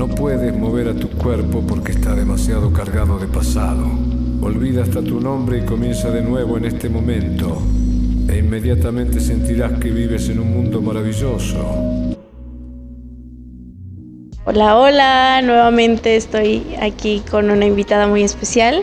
[0.00, 3.84] No puedes mover a tu cuerpo porque está demasiado cargado de pasado.
[4.40, 7.60] Olvida hasta tu nombre y comienza de nuevo en este momento.
[8.26, 12.16] E inmediatamente sentirás que vives en un mundo maravilloso.
[14.46, 18.82] Hola, hola, nuevamente estoy aquí con una invitada muy especial.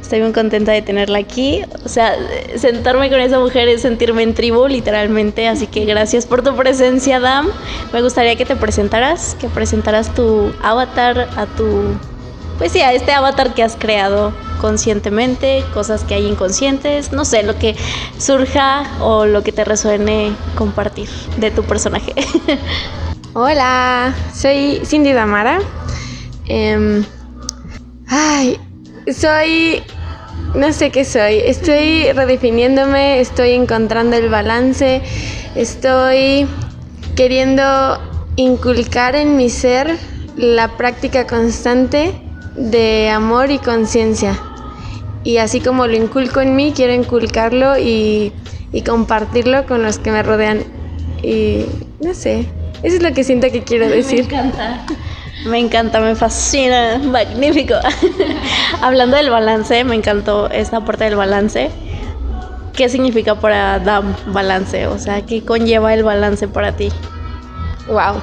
[0.00, 1.62] Estoy muy contenta de tenerla aquí.
[1.84, 2.14] O sea,
[2.56, 5.48] sentarme con esa mujer es sentirme en tribu, literalmente.
[5.48, 7.48] Así que gracias por tu presencia, Dam.
[7.92, 11.94] Me gustaría que te presentaras, que presentaras tu avatar a tu.
[12.56, 17.42] Pues sí, a este avatar que has creado conscientemente, cosas que hay inconscientes, no sé,
[17.42, 17.76] lo que
[18.18, 22.14] surja o lo que te resuene compartir de tu personaje.
[23.34, 25.60] Hola, soy Cindy Damara.
[26.46, 27.04] Em,
[28.08, 28.58] ay,
[29.12, 29.82] soy
[30.54, 31.36] no sé qué soy.
[31.44, 35.02] Estoy redefiniéndome, estoy encontrando el balance,
[35.54, 36.46] estoy
[37.16, 37.98] queriendo
[38.36, 39.96] inculcar en mi ser
[40.36, 42.12] la práctica constante
[42.56, 44.38] de amor y conciencia.
[45.24, 48.32] Y así como lo inculco en mí, quiero inculcarlo y,
[48.72, 50.62] y, compartirlo con los que me rodean.
[51.22, 51.64] Y
[52.00, 52.46] no sé,
[52.82, 54.26] eso es lo que siento que quiero decir.
[54.28, 54.86] Me encanta.
[55.44, 57.74] Me encanta, me fascina, magnífico.
[58.82, 61.70] Hablando del balance, me encantó esta parte del balance.
[62.72, 64.86] ¿Qué significa para Dam balance?
[64.88, 66.90] O sea, ¿qué conlleva el balance para ti?
[67.86, 68.20] Wow.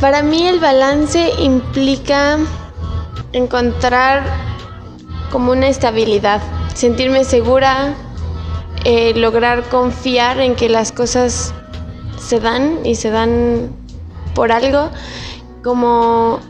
[0.00, 2.38] Para mí el balance implica
[3.32, 4.22] encontrar
[5.30, 6.40] como una estabilidad,
[6.74, 7.94] sentirme segura,
[8.84, 11.54] eh, lograr confiar en que las cosas
[12.18, 13.70] se dan y se dan
[14.34, 14.90] por algo
[15.62, 16.40] como,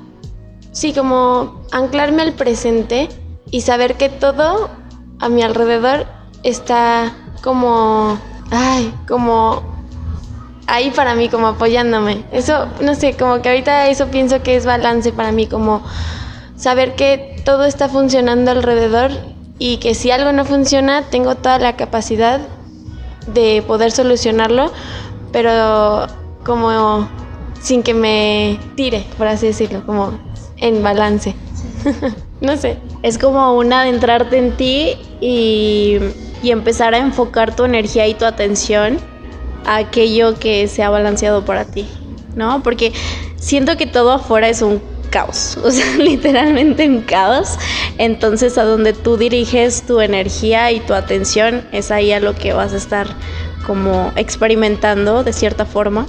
[0.73, 3.09] sí, como anclarme al presente
[3.51, 4.71] y saber que todo
[5.19, 6.07] a mi alrededor
[6.43, 8.19] está como,
[8.51, 9.63] ay, como
[10.67, 12.25] ahí para mí, como apoyándome.
[12.33, 15.83] Eso, no sé, como que ahorita eso pienso que es balance para mí, como
[16.57, 19.11] saber que todo está funcionando alrededor
[19.59, 22.41] y que si algo no funciona, tengo toda la capacidad
[23.27, 24.73] de poder solucionarlo,
[25.33, 26.07] pero
[26.45, 27.09] como
[27.61, 30.19] sin que me tire, por así decirlo, como
[30.59, 31.35] en balance.
[32.41, 32.79] no sé.
[33.03, 35.99] Es como un adentrarte en ti y,
[36.43, 38.99] y, empezar a enfocar tu energía y tu atención
[39.65, 41.89] a aquello que se ha balanceado para ti,
[42.35, 42.63] ¿no?
[42.63, 42.93] Porque
[43.37, 47.59] siento que todo afuera es un caos, o sea, literalmente un caos.
[47.99, 52.53] Entonces a donde tú diriges tu energía y tu atención es ahí a lo que
[52.53, 53.07] vas a estar
[53.67, 56.07] como experimentando de cierta forma.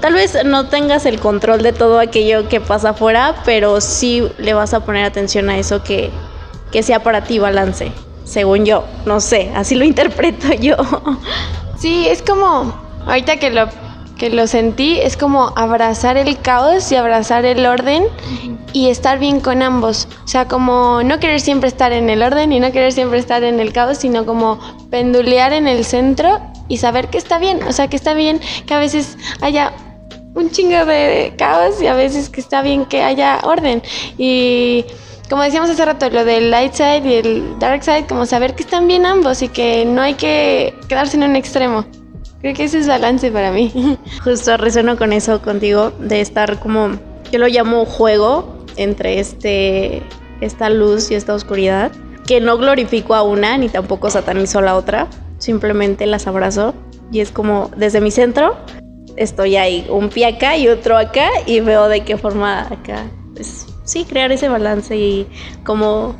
[0.00, 4.52] Tal vez no tengas el control de todo aquello que pasa afuera, pero sí le
[4.52, 6.10] vas a poner atención a eso que,
[6.72, 7.92] que sea para ti balance,
[8.24, 8.84] según yo.
[9.06, 10.74] No sé, así lo interpreto yo.
[11.78, 12.74] Sí, es como,
[13.06, 13.68] ahorita que lo,
[14.18, 18.04] que lo sentí, es como abrazar el caos y abrazar el orden
[18.72, 20.08] y estar bien con ambos.
[20.24, 23.42] O sea, como no querer siempre estar en el orden y no querer siempre estar
[23.44, 24.58] en el caos, sino como
[24.90, 27.60] pendulear en el centro y saber que está bien.
[27.64, 29.72] O sea, que está bien que a veces haya
[30.34, 33.82] un chingo de caos y a veces que está bien que haya orden.
[34.18, 34.84] Y
[35.28, 38.62] como decíamos hace rato, lo del light side y el dark side, como saber que
[38.62, 41.86] están bien ambos y que no hay que quedarse en un extremo.
[42.40, 43.72] Creo que ese es balance para mí.
[44.24, 46.90] Justo resueno con eso contigo, de estar como,
[47.30, 50.02] yo lo llamo juego entre este,
[50.40, 51.92] esta luz y esta oscuridad,
[52.26, 55.08] que no glorifico a una ni tampoco satanizo a la otra,
[55.42, 56.72] simplemente las abrazo
[57.10, 58.54] y es como desde mi centro
[59.16, 63.66] estoy ahí, un pie acá y otro acá y veo de qué forma acá, pues
[63.84, 65.26] sí, crear ese balance y
[65.64, 66.14] como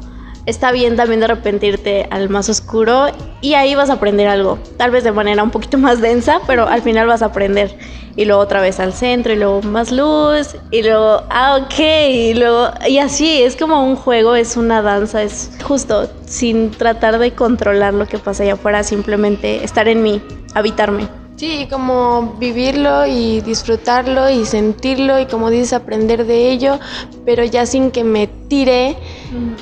[0.47, 3.06] está bien también de arrepentirte al más oscuro
[3.41, 6.66] y ahí vas a aprender algo, tal vez de manera un poquito más densa, pero
[6.66, 7.76] al final vas a aprender
[8.16, 11.78] y luego otra vez al centro y luego más luz y luego, ah, ok,
[12.10, 17.19] y luego, y así, es como un juego, es una danza, es justo sin tratar
[17.19, 20.22] de controlar lo que pasa allá afuera, simplemente estar en mí,
[20.54, 21.09] habitarme.
[21.36, 26.78] Sí, como vivirlo y disfrutarlo y sentirlo y como dices, aprender de ello,
[27.24, 28.97] pero ya sin que me tire.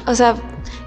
[0.07, 0.35] O sea,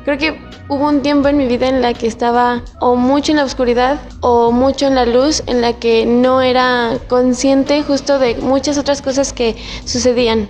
[0.04, 0.40] creo que
[0.70, 4.00] hubo un tiempo en mi vida en la que estaba o mucho en la oscuridad
[4.22, 9.02] o mucho en la luz, en la que no era consciente justo de muchas otras
[9.02, 9.56] cosas que
[9.86, 10.50] sucedían.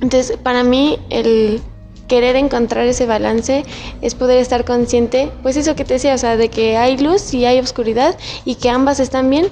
[0.00, 1.60] Entonces, para mí, el
[2.08, 3.64] querer encontrar ese balance
[4.02, 7.32] es poder estar consciente, pues eso que te decía, o sea, de que hay luz
[7.32, 9.48] y hay oscuridad y que ambas están bien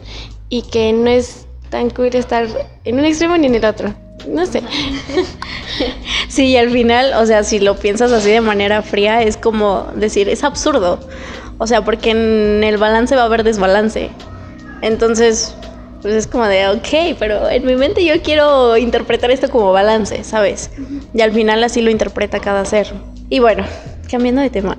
[0.49, 2.47] y que no es tan cool estar
[2.85, 3.95] en un extremo ni en el otro.
[4.29, 4.63] No sé.
[6.29, 9.87] Sí, y al final, o sea, si lo piensas así de manera fría, es como
[9.95, 10.99] decir, es absurdo.
[11.59, 14.11] O sea, porque en el balance va a haber desbalance.
[14.81, 15.55] Entonces,
[16.01, 20.25] pues es como de, ok, pero en mi mente yo quiero interpretar esto como balance,
[20.25, 20.71] ¿sabes?
[21.15, 22.93] Y al final así lo interpreta cada ser.
[23.29, 23.65] Y bueno,
[24.11, 24.79] cambiando de tema.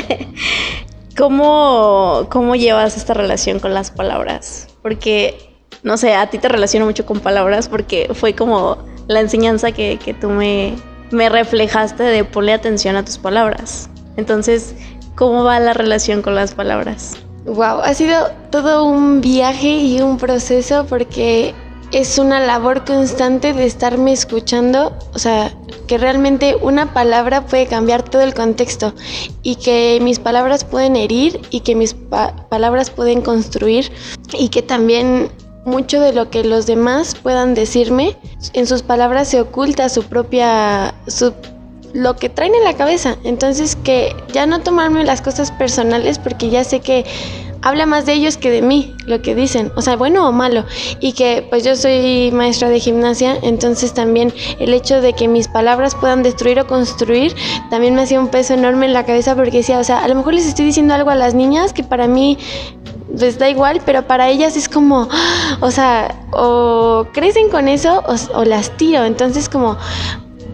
[1.16, 4.68] ¿Cómo, ¿Cómo llevas esta relación con las palabras?
[4.82, 5.49] Porque,
[5.82, 8.78] no sé, a ti te relaciono mucho con palabras porque fue como
[9.08, 10.74] la enseñanza que, que tú me,
[11.10, 13.88] me reflejaste de ponerle atención a tus palabras.
[14.16, 14.74] Entonces,
[15.14, 17.16] ¿cómo va la relación con las palabras?
[17.46, 21.54] Wow, ha sido todo un viaje y un proceso porque
[21.90, 25.52] es una labor constante de estarme escuchando, o sea,
[25.88, 28.94] que realmente una palabra puede cambiar todo el contexto
[29.42, 31.94] y que mis palabras pueden herir y que mis
[32.48, 33.90] palabras pueden construir
[34.38, 35.30] y que también
[35.70, 38.16] mucho de lo que los demás puedan decirme,
[38.52, 41.32] en sus palabras se oculta su propia, su,
[41.94, 43.16] lo que traen en la cabeza.
[43.24, 47.04] Entonces que ya no tomarme las cosas personales porque ya sé que
[47.62, 50.64] habla más de ellos que de mí, lo que dicen, o sea, bueno o malo.
[51.00, 55.48] Y que pues yo soy maestra de gimnasia, entonces también el hecho de que mis
[55.48, 57.34] palabras puedan destruir o construir,
[57.70, 60.14] también me hacía un peso enorme en la cabeza porque decía, o sea, a lo
[60.14, 62.38] mejor les estoy diciendo algo a las niñas que para mí
[63.16, 65.08] les da igual, pero para ellas es como,
[65.60, 68.02] o sea, o crecen con eso
[68.34, 69.04] o, las tiro.
[69.04, 69.76] Entonces como,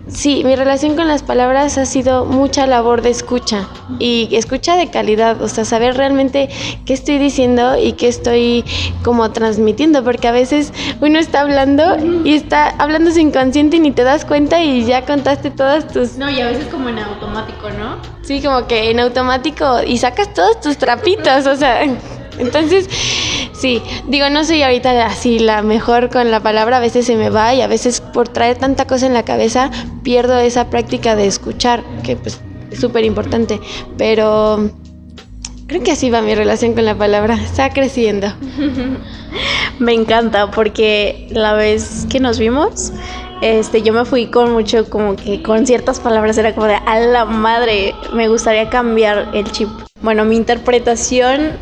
[0.08, 3.68] sí, mi relación con las palabras ha sido mucha labor de escucha
[3.98, 6.48] y escucha de calidad, o sea, saber realmente
[6.84, 8.64] qué estoy diciendo y qué estoy
[9.02, 13.90] como transmitiendo, porque a veces uno está hablando y está hablando sin inconsciente y ni
[13.90, 16.16] te das cuenta y ya contaste todas tus...
[16.16, 17.96] No, y a veces como en automático, ¿no?
[18.22, 21.82] Sí, como que en automático y sacas todos tus trapitos, o sea...
[22.38, 22.88] Entonces,
[23.52, 27.30] sí, digo, no soy ahorita así la mejor con la palabra, a veces se me
[27.30, 29.70] va y a veces por traer tanta cosa en la cabeza
[30.02, 32.40] pierdo esa práctica de escuchar, que pues
[32.70, 33.60] es súper importante,
[33.96, 34.70] pero
[35.66, 38.28] creo que así va mi relación con la palabra, está creciendo.
[39.78, 42.92] me encanta porque la vez que nos vimos,
[43.42, 46.98] este, yo me fui con mucho, como que con ciertas palabras era como de, a
[47.00, 49.68] la madre, me gustaría cambiar el chip.
[50.00, 51.52] Bueno, mi interpretación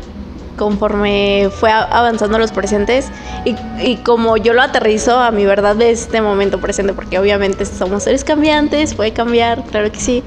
[0.57, 3.09] conforme fue avanzando los presentes
[3.43, 8.03] y, como yo lo aterrizo a mi verdad de este momento presente, porque obviamente somos
[8.03, 10.23] seres cambiantes, puede cambiar, claro que sí.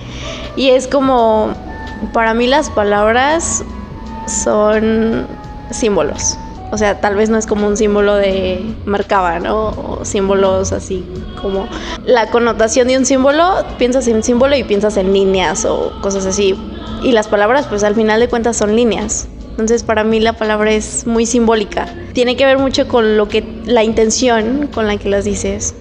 [0.56, 1.52] Y es como,
[2.12, 3.64] para mí las palabras
[4.26, 5.26] son
[5.70, 6.38] símbolos.
[6.70, 9.68] O sea, tal vez no es como un símbolo de Merkaba, ¿no?
[9.68, 11.04] O símbolos así
[11.40, 11.66] como
[12.04, 16.58] la connotación de un símbolo, piensas en símbolo y piensas en líneas o cosas así.
[17.02, 19.28] Y las palabras, pues al final de cuentas son líneas.
[19.58, 21.92] Entonces para mí la palabra es muy simbólica.
[22.12, 25.74] Tiene que ver mucho con lo que la intención con la que las dices,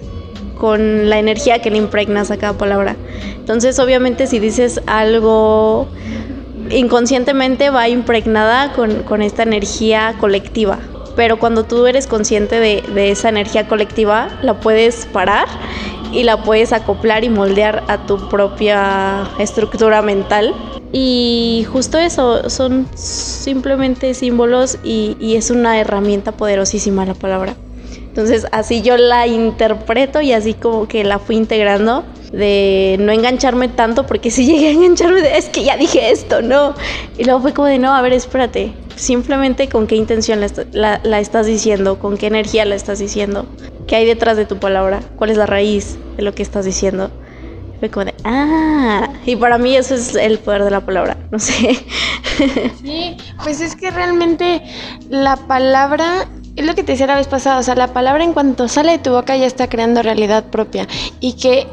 [0.58, 2.96] con la energía que le impregnas a cada palabra.
[3.36, 5.86] Entonces obviamente si dices algo
[6.72, 10.80] inconscientemente va impregnada con, esta energía colectiva.
[11.14, 15.46] Pero cuando tú eres consciente de, de esa energía colectiva, la puedes parar
[16.10, 20.52] y la puedes acoplar y moldear a tu propia estructura mental
[20.92, 27.54] y justo eso, son simplemente símbolos y, es una herramienta poderosísima la palabra.
[27.94, 33.68] Entonces así yo la interpreto y así como que la fui integrando de no engancharme
[33.68, 36.74] tanto porque si llegué a engancharme de, es que ya dije esto, no.
[37.16, 40.40] Y luego fue como de no, a ver, espérate, simplemente con qué intención
[40.72, 43.46] la, la estás diciendo, con qué energía la estás diciendo,
[43.86, 47.10] qué hay detrás de tu palabra, cuál es la raíz de lo que estás diciendo.
[47.80, 47.90] Fue
[48.24, 51.78] ah, y para mí eso es el poder de la palabra, no sé.
[52.82, 54.62] Sí, pues es que realmente
[55.10, 58.32] la palabra, es lo que te decía la vez pasada, o sea, la palabra en
[58.32, 60.86] cuanto sale de tu boca ya está creando realidad propia
[61.18, 61.66] y que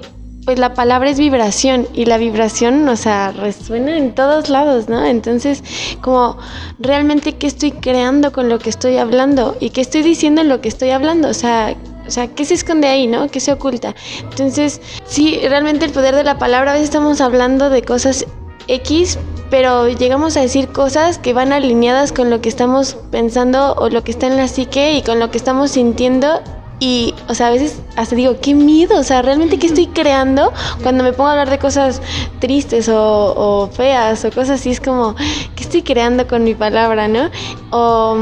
[0.46, 5.04] pues la palabra es vibración y la vibración, o sea, resuena en todos lados, ¿no?
[5.04, 5.64] Entonces,
[6.02, 6.38] como
[6.80, 10.62] realmente qué estoy creando con lo que estoy hablando y qué estoy diciendo en lo
[10.62, 11.76] que estoy hablando, o sea,
[12.08, 13.30] o sea, ¿qué se esconde ahí, no?
[13.30, 13.96] ¿Qué se oculta?
[14.22, 18.26] Entonces, sí, realmente el poder de la palabra, a veces estamos hablando de cosas
[18.68, 19.18] X,
[19.50, 24.04] pero llegamos a decir cosas que van alineadas con lo que estamos pensando o lo
[24.04, 26.42] que está en la psique y con lo que estamos sintiendo.
[26.80, 30.52] Y, o sea, a veces hasta digo, qué miedo, o sea, realmente qué estoy creando
[30.84, 32.02] cuando me pongo a hablar de cosas
[32.40, 35.16] tristes o, o feas o cosas así, es como,
[35.56, 37.30] ¿qué estoy creando con mi palabra, no?
[37.72, 38.18] O,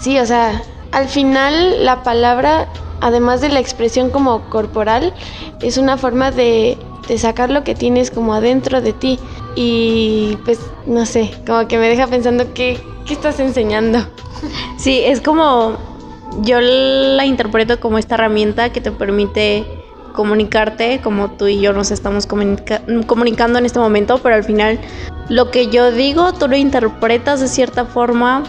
[0.00, 0.60] sí, o sea,
[0.92, 2.68] al final la palabra
[3.04, 5.12] además de la expresión como corporal,
[5.60, 6.78] es una forma de,
[7.18, 9.18] sacar lo que tienes como adentro de ti.
[9.54, 13.98] Y pues, no sé, como que me deja pensando qué, qué estás enseñando.
[14.76, 15.78] Sí, es como,
[16.42, 19.64] yo la interpreto como esta herramienta que te permite
[20.12, 24.78] comunicarte como tú y yo nos estamos comunicando en este momento, pero al final
[25.30, 28.42] lo que yo digo tú lo interpretas de cierta forma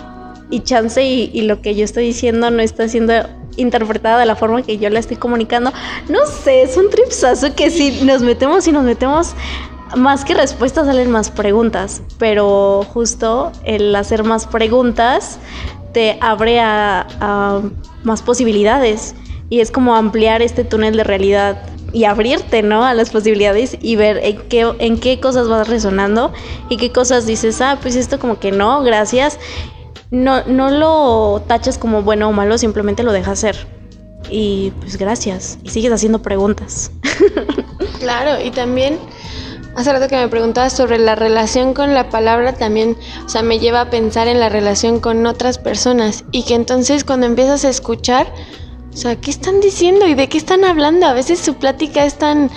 [0.50, 3.14] y chance y, lo que yo estoy diciendo no está siendo
[3.58, 5.72] interpretada de la forma que yo la estoy comunicando.
[6.10, 9.34] No sé, es un tripsazo que si nos metemos y nos metemos,
[9.96, 15.40] más que respuestas salen más preguntas, pero justo el hacer más preguntas
[15.94, 17.62] te abre a
[18.04, 19.16] más posibilidades
[19.50, 21.62] y es como ampliar este túnel de realidad
[21.96, 22.84] y abrirte, ¿no?
[22.84, 26.34] A las posibilidades y ver en qué, en qué cosas vas resonando
[26.68, 29.40] y qué cosas dices, ah, pues esto como que no, gracias.
[30.16, 33.68] No, no lo tachas como bueno o malo, simplemente lo dejas ser.
[34.30, 35.60] Y pues gracias.
[35.64, 36.92] Y sigues haciendo preguntas.
[38.00, 39.00] Claro, y también
[39.76, 43.58] hace rato que me preguntabas sobre la relación con la palabra, también, o sea, me
[43.58, 46.24] lleva a pensar en la relación con otras personas.
[46.32, 48.28] Y que entonces cuando empiezas a escuchar,
[48.94, 51.08] o sea, ¿qué están diciendo y de qué están hablando?
[51.08, 52.52] A veces su plática es tan,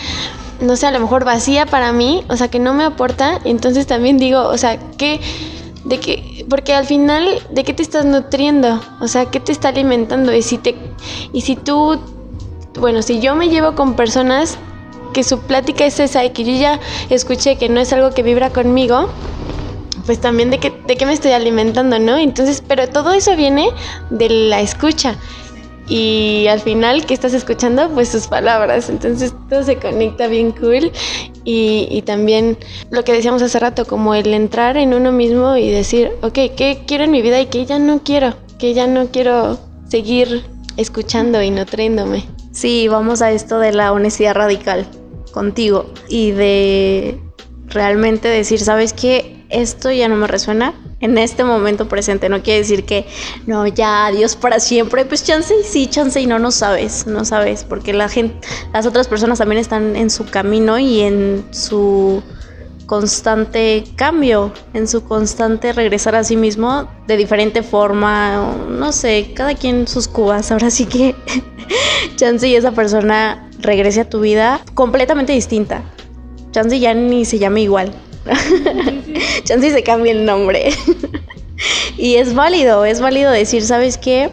[0.61, 3.41] no sé, a lo mejor vacía para mí, o sea, que no me aporta.
[3.45, 5.21] Entonces también digo, o sea, ¿qué,
[5.89, 8.81] de qué, porque al final, ¿de qué te estás nutriendo?
[9.01, 10.35] O sea, ¿qué te está alimentando?
[10.35, 10.77] Y si te,
[11.33, 11.99] y si tú,
[12.79, 14.59] bueno, si yo me llevo con personas
[15.15, 18.23] que su plática es esa y que yo ya escuché que no es algo que
[18.23, 19.09] vibra conmigo,
[20.05, 22.19] pues también de qué, de qué me estoy alimentando, ¿no?
[22.19, 23.71] Entonces, pero todo eso viene
[24.11, 25.17] de la escucha
[25.89, 28.91] y al final que estás escuchando pues sus palabras.
[28.91, 30.93] Entonces todo se conecta bien cool.
[31.45, 32.59] Y, también
[32.91, 36.83] lo que decíamos hace rato como el entrar en uno mismo y decir ok qué
[36.87, 40.45] quiero en mi vida y qué ya no quiero que ya no quiero seguir
[40.77, 44.87] escuchando y nutriéndome sí vamos a esto de la honestidad radical
[45.33, 47.19] contigo y de
[47.67, 52.29] realmente decir sabes qué esto ya no me resuena en este momento presente.
[52.29, 53.07] No quiere decir que
[53.47, 55.05] no, ya, adiós para siempre.
[55.05, 59.39] Pues chance sí, chance no, no sabes, no sabes, porque la gente, las otras personas
[59.39, 62.23] también están en su camino y en su
[62.89, 69.55] constante cambio, en su constante regresar a sí mismo de diferente forma, no sé, cada
[69.55, 71.15] quien sus cubas, ahora sí que
[72.17, 75.83] chance esa persona regrese a tu vida completamente distinta.
[76.51, 77.93] Chance ya ni se llame igual,
[79.45, 80.71] Chance se cambia el nombre.
[81.97, 84.31] y es válido, es válido decir, ¿sabes qué?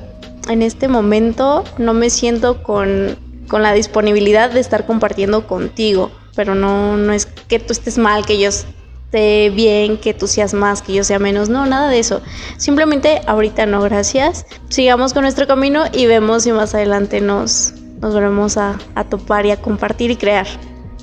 [0.49, 6.11] En este momento no me siento con, con la disponibilidad de estar compartiendo contigo.
[6.35, 10.53] Pero no, no es que tú estés mal, que yo esté bien, que tú seas
[10.53, 11.49] más, que yo sea menos.
[11.49, 12.21] No, nada de eso.
[12.57, 14.45] Simplemente ahorita no, gracias.
[14.69, 19.45] Sigamos con nuestro camino y vemos si más adelante nos, nos volvemos a, a topar
[19.45, 20.47] y a compartir y crear.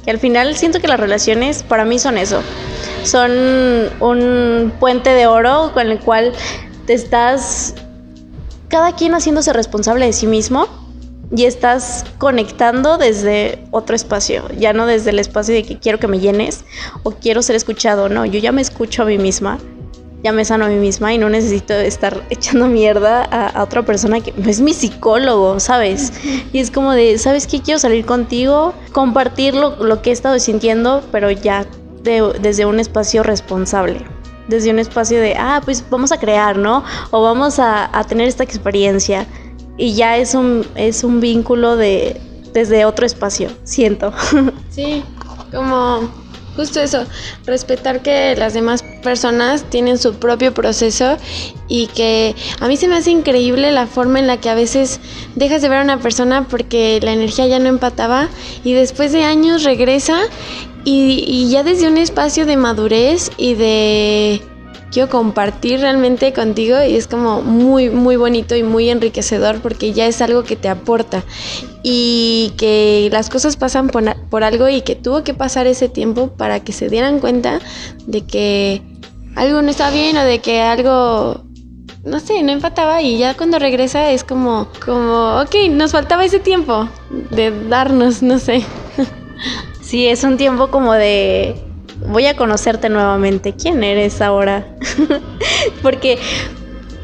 [0.04, 2.42] Que al final siento que las relaciones para mí son eso.
[3.04, 3.30] Son
[4.00, 6.32] un puente de oro con el cual
[6.86, 7.74] te estás
[8.68, 10.66] cada quien haciéndose responsable de sí mismo
[11.34, 16.06] y estás conectando desde otro espacio, ya no desde el espacio de que quiero que
[16.06, 16.64] me llenes
[17.02, 19.58] o quiero ser escuchado, no, yo ya me escucho a mí misma
[20.22, 24.20] ya me sano a mí misma y no necesito estar echando mierda a, otra persona
[24.20, 26.12] que es mi psicólogo, ¿sabes?
[26.52, 27.60] Y es como de, ¿sabes qué?
[27.60, 31.66] Quiero salir contigo, compartir lo, que he estado sintiendo, pero ya
[32.02, 34.04] desde un espacio responsable.
[34.48, 36.82] Desde un espacio de, ah, pues vamos a crear, ¿no?
[37.12, 39.26] O vamos a, a tener esta experiencia.
[39.76, 42.20] Y ya es un, es un vínculo de,
[42.52, 44.12] desde otro espacio, siento.
[44.70, 45.04] Sí,
[45.52, 46.10] como
[46.56, 47.06] Justo eso,
[47.46, 51.16] respetar que las demás personas tienen su propio proceso
[51.66, 55.00] y que a mí se me hace increíble la forma en la que a veces
[55.34, 58.28] dejas de ver a una persona porque la energía ya no empataba
[58.64, 60.20] y después de años regresa
[60.84, 64.42] y, ya desde un espacio de madurez y de
[64.92, 70.06] quiero compartir realmente contigo y es como muy, muy bonito y muy enriquecedor porque ya
[70.06, 71.24] es algo que te aporta
[71.82, 76.60] y que las cosas pasan por, algo y que tuvo que pasar ese tiempo para
[76.60, 77.60] que se dieran cuenta
[78.06, 78.82] de que
[79.34, 81.42] algo no está bien o de que algo
[82.04, 86.40] no sé, no empataba y ya cuando regresa es como, como, ok, nos faltaba ese
[86.40, 86.88] tiempo
[87.30, 88.64] de darnos, no sé.
[89.80, 91.54] Sí, es un tiempo como de
[92.06, 93.54] voy a conocerte nuevamente.
[93.54, 94.66] ¿Quién eres ahora?
[95.82, 96.18] Porque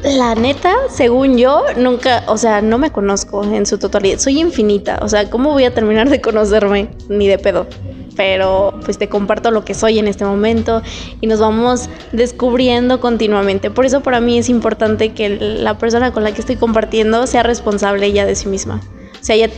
[0.03, 4.19] la neta, según yo, nunca, o sea, no me conozco en su totalidad.
[4.19, 4.99] Soy infinita.
[5.01, 6.89] O sea, ¿cómo voy a terminar de conocerme?
[7.09, 7.67] Ni de pedo.
[8.15, 10.81] Pero pues te comparto lo que soy en este momento
[11.21, 13.71] y nos vamos descubriendo continuamente.
[13.71, 17.43] Por eso para mí es importante que la persona con la que estoy compartiendo sea
[17.43, 18.81] responsable ya de sí misma.
[19.21, 19.49] O sea, ella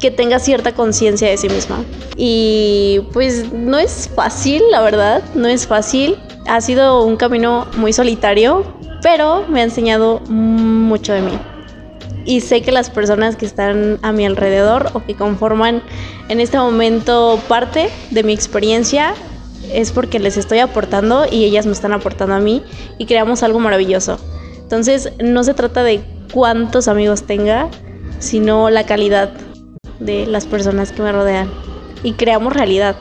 [0.00, 1.84] que tenga cierta conciencia de sí misma.
[2.16, 6.16] Y pues no es fácil, la verdad, no es fácil.
[6.48, 8.64] Ha sido un camino muy solitario,
[9.02, 11.38] pero me ha enseñado mucho de mí.
[12.24, 15.82] Y sé que las personas que están a mi alrededor o que conforman
[16.28, 19.14] en este momento parte de mi experiencia
[19.72, 22.62] es porque les estoy aportando y ellas me están aportando a mí
[22.98, 24.18] y creamos algo maravilloso.
[24.58, 26.00] Entonces, no se trata de
[26.32, 27.68] cuántos amigos tenga,
[28.18, 29.32] sino la calidad
[30.00, 31.50] de las personas que me rodean.
[32.02, 32.96] Y creamos realidad.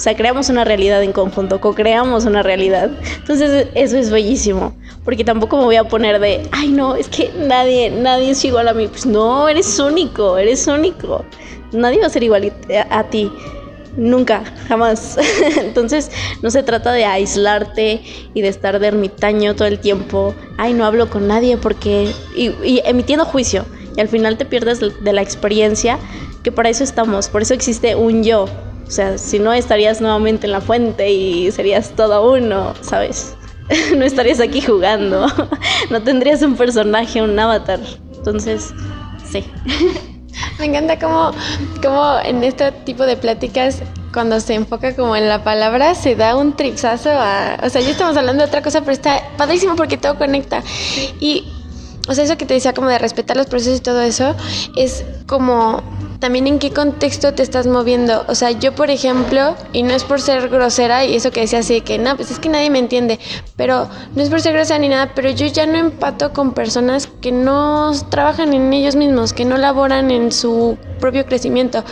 [0.00, 2.90] O sea, creamos una realidad en conjunto, co-creamos una realidad.
[3.18, 4.74] Entonces, eso es bellísimo.
[5.04, 8.68] Porque tampoco me voy a poner de, ay, no, es que nadie, nadie es igual
[8.68, 8.88] a mí.
[8.88, 11.26] Pues no, eres único, eres único.
[11.72, 12.50] Nadie va a ser igual
[12.88, 13.30] a, ti.
[13.94, 15.18] Nunca, jamás.
[15.58, 18.00] Entonces no se trata de aislarte
[18.32, 20.34] y de estar de ermitaño todo el tiempo.
[20.56, 22.10] Ay, no hablo con nadie porque...
[22.34, 23.66] Y, emitiendo juicio.
[23.98, 25.98] Y al final te pierdes de la experiencia,
[26.42, 27.28] que para eso estamos.
[27.28, 28.44] Por eso existe un yo.
[28.44, 33.36] O sea, si no estarías nuevamente en la fuente y serías todo uno, ¿sabes?
[33.96, 35.26] no estarías aquí jugando.
[35.90, 37.80] no tendrías un personaje, un avatar.
[38.16, 38.72] Entonces,
[39.30, 39.44] sí.
[40.58, 41.32] Me encanta cómo,
[41.82, 43.82] cómo en este tipo de pláticas
[44.12, 47.58] cuando se enfoca como en la palabra, se da un tripsazo a...
[47.62, 50.62] O sea, ya estamos hablando de otra cosa, pero está padrísimo porque todo conecta.
[51.20, 51.46] Y,
[52.08, 54.34] o sea, eso que te decía como de respetar los procesos y todo eso,
[54.76, 55.82] es como
[56.20, 58.24] también en qué contexto te estás moviendo.
[58.28, 61.60] O sea, yo, por ejemplo, y no es por ser grosera, y eso que decía
[61.60, 63.18] así, que no, pues es que nadie me entiende,
[63.56, 67.08] pero no es por ser grosera ni nada, pero yo ya no empato con personas
[67.20, 71.82] que no trabajan en ellos mismos, que no laboran en su propio crecimiento,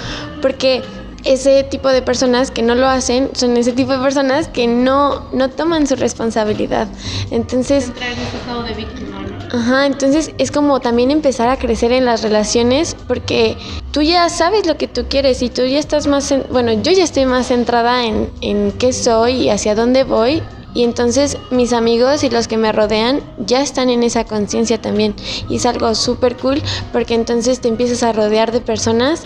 [0.42, 0.82] porque
[1.24, 5.28] ese tipo de personas que no lo hacen son ese tipo de personas que no,
[5.32, 6.88] no toman su responsabilidad.
[7.30, 7.92] Entonces...
[7.94, 9.07] de víctima,
[9.50, 13.56] Ajá, entonces es como también empezar a crecer en las relaciones porque
[13.92, 17.02] tú ya sabes lo que tú quieres y tú ya estás más, bueno, yo ya
[17.02, 20.42] estoy más centrada en, en qué soy y hacia dónde voy
[20.74, 25.14] y entonces mis amigos y los que me rodean ya están en esa conciencia también.
[25.48, 26.62] Y es algo súper cool
[26.92, 29.22] porque entonces te empiezas a rodear de personas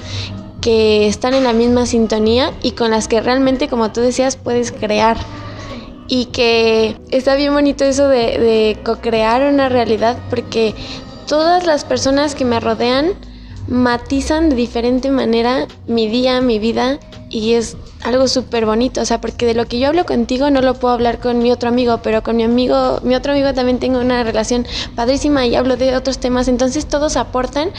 [0.60, 4.70] que están en la misma sintonía y con las que realmente, como tú decías, puedes
[4.70, 5.16] crear
[6.14, 10.74] y que está bien bonito eso de, co-crear una realidad porque
[11.26, 13.12] todas las personas que me rodean
[13.66, 16.98] matizan de diferente manera mi día, mi vida
[17.30, 20.60] y es algo súper bonito, o sea, porque de lo que yo hablo contigo no
[20.60, 23.78] lo puedo hablar con mi otro amigo, pero con mi amigo, mi otro amigo también
[23.78, 27.70] tengo una relación padrísima y hablo de otros temas, entonces todos aportan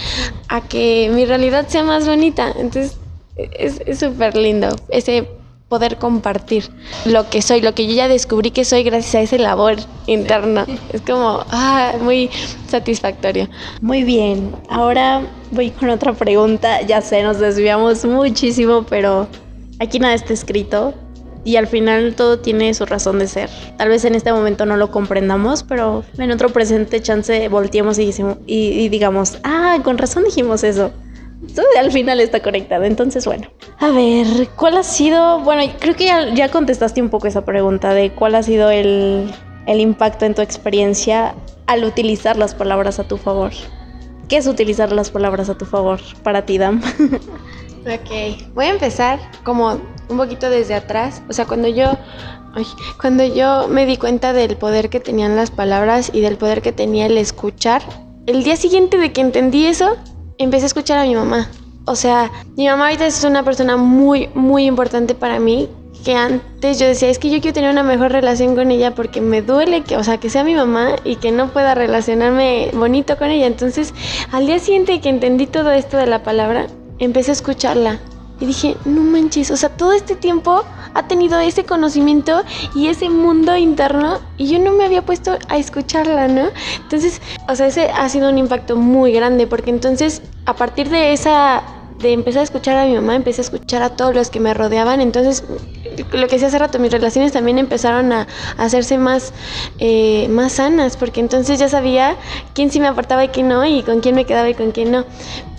[0.47, 2.97] a que mi realidad sea más bonita, entonces
[3.35, 5.27] es súper lindo ese
[5.73, 6.69] poder compartir
[7.03, 10.67] lo que soy, lo que yo ya descubrí que soy gracias a ese labor interno.
[10.91, 12.29] Es como ah, muy
[12.67, 13.49] satisfactorio.
[13.81, 16.83] Muy bien, ahora voy con otra pregunta.
[16.83, 19.27] Ya sé, nos desviamos muchísimo, pero
[19.79, 20.93] aquí nada está escrito.
[21.43, 23.49] Y al final todo tiene su razón de ser.
[23.79, 28.11] Tal vez en este momento no lo comprendamos, pero en otro presente chance volteemos y,
[28.45, 30.91] y, y digamos, ah, con razón dijimos eso.
[31.55, 32.83] Todo al final está conectado.
[32.83, 33.47] Entonces, bueno.
[33.79, 35.39] A ver, ¿cuál ha sido?
[35.41, 39.31] Bueno, creo que ya, contestaste un poco esa pregunta de cuál ha sido el,
[39.67, 41.35] el impacto en tu experiencia
[41.67, 43.51] al utilizar las palabras a tu favor.
[44.27, 46.81] ¿Qué es utilizar las palabras a tu favor para ti, Dam?
[47.81, 49.79] ok, voy a empezar como
[50.09, 51.21] un poquito desde atrás.
[51.29, 51.97] O sea, cuando yo,
[52.99, 56.71] cuando yo me di cuenta del poder que tenían las palabras y del poder que
[56.71, 57.81] tenía el escuchar,
[58.25, 59.97] el día siguiente de que entendí eso,
[60.37, 61.49] empecé a escuchar a mi mamá.
[61.85, 65.69] O sea, mi mamá ahorita es una persona muy, muy importante para mí.
[66.03, 69.21] Que antes yo decía, es que yo quiero tener una mejor relación con ella porque
[69.21, 73.17] me duele que, o sea, que sea mi mamá y que no pueda relacionarme bonito
[73.17, 73.47] con ella.
[73.47, 73.93] Entonces,
[74.31, 76.67] al día siguiente que entendí todo esto de la palabra,
[76.99, 77.99] empecé a escucharla.
[78.43, 82.43] Y dije, no manches, o sea, todo este tiempo ha tenido ese conocimiento
[82.75, 86.49] y ese mundo interno y yo no me había puesto a escucharla, ¿no?
[86.81, 91.13] Entonces, o sea, ese ha sido un impacto muy grande porque entonces a partir de
[91.13, 91.63] esa
[91.99, 94.53] de empezar a escuchar a mi mamá, empecé a escuchar a todos los que me
[94.53, 95.43] rodeaban, entonces
[96.11, 98.27] lo que decía hace rato, mis relaciones también empezaron a,
[98.57, 99.33] hacerse más,
[99.79, 102.15] eh, más sanas, porque entonces ya sabía
[102.53, 104.91] quién sí me aportaba y quién no, y con quién me quedaba y con quién
[104.91, 105.05] no.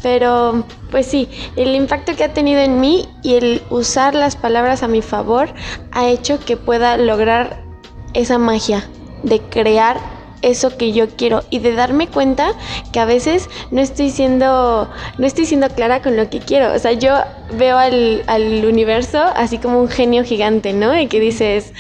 [0.03, 4.83] Pero pues sí, el impacto que ha tenido en mí y el usar las palabras
[4.83, 5.49] a mi favor
[5.93, 7.65] ha hecho que pueda lograr
[8.13, 8.89] esa magia
[9.23, 10.14] de crear
[10.45, 12.53] eso que yo quiero y de darme cuenta
[12.93, 16.73] que a veces no estoy siendo no estoy siendo clara con lo que quiero.
[16.75, 17.15] O sea, yo
[17.57, 20.99] veo al, al universo así como un genio gigante, ¿no?
[20.99, 21.73] Y que dices,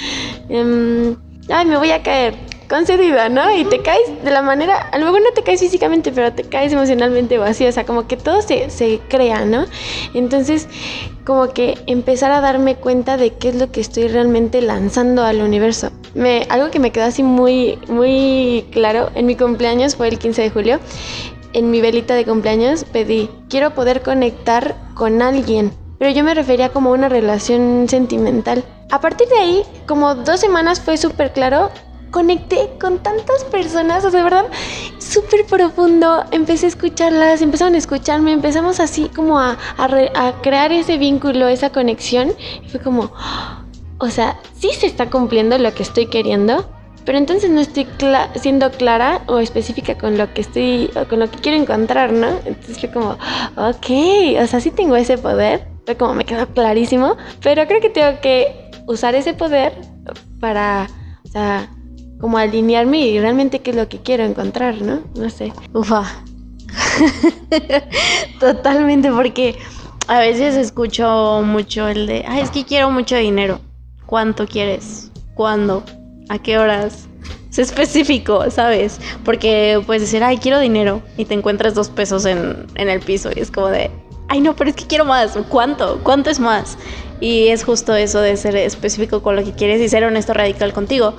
[0.49, 1.17] em,
[1.49, 2.35] ay, me voy a caer
[2.69, 3.55] concedida, ¿no?
[3.55, 6.45] Y te caes de la manera, a lo mejor no te caes físicamente, pero te
[6.45, 9.67] caes emocionalmente así, o sea, como que todo se, se crea, ¿no?
[10.15, 10.69] Entonces,
[11.25, 15.41] como que empezar a darme cuenta de qué es lo que estoy realmente lanzando al
[15.41, 15.91] universo.
[16.15, 20.43] Me, algo que me quedó así muy, muy claro en mi cumpleaños fue el 15
[20.43, 20.81] de julio.
[21.53, 26.71] En mi velita de cumpleaños pedí, quiero poder conectar con alguien, pero yo me refería
[26.71, 28.65] como una relación sentimental.
[28.91, 31.71] A partir de ahí, como dos semanas fue súper claro
[32.15, 34.45] conecté con tantas personas, o sea, de verdad,
[34.99, 36.23] súper profundo.
[36.31, 39.59] Empecé a escucharlas, empezaron a escucharme, empezamos así como a,
[40.41, 42.33] crear ese vínculo, esa conexión.
[42.65, 43.11] Y fue como,
[43.99, 46.65] o sea, sí se está cumpliendo lo que estoy queriendo,
[47.05, 47.89] pero entonces no estoy
[48.37, 52.29] siendo clara o específica con lo que estoy, con lo que quiero encontrar, ¿no?
[52.45, 53.19] Entonces fue como,
[53.57, 57.91] ok, o sea, sí tengo ese poder, fue como me quedó clarísimo, pero creo que
[57.91, 59.73] tengo que usar ese poder
[60.39, 60.87] para,
[61.25, 61.69] o sea,
[62.25, 65.03] como alinearme y realmente qué es lo que quiero encontrar, ¿no?
[65.15, 65.53] No sé.
[65.75, 66.05] Ufa.
[68.41, 69.59] Totalmente, porque
[70.09, 73.61] a veces escucho mucho el de, ay, es que quiero mucho dinero.
[74.07, 75.11] ¿Cuánto quieres?
[75.35, 75.85] ¿Cuándo?
[76.31, 77.09] ¿A qué horas?
[77.51, 79.03] Es específico, ¿sabes?
[79.23, 83.33] Porque puedes decir, ay, quiero dinero y te encuentras dos pesos en, en el piso
[83.37, 83.91] y es como de,
[84.29, 85.37] ay, no, pero es que quiero más.
[85.51, 86.01] ¿Cuánto?
[86.03, 86.79] ¿Cuánto es más?
[87.21, 90.73] Y es justo eso de ser específico con lo que quieres y ser honesto radical
[90.73, 91.19] contigo.